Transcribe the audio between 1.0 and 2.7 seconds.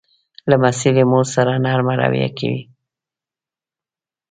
مور سره نرمه رویه کوي.